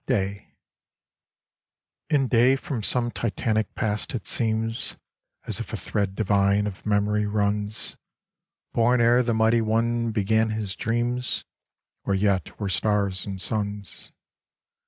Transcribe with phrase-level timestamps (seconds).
[0.07, 0.47] 27
[2.09, 4.97] IN day from some titanic past it seems
[5.45, 7.95] As if a thread divine of memory runs;
[8.73, 11.45] Born ere the Mighty One began his dreams,
[12.03, 14.11] Or yet were stars and suns.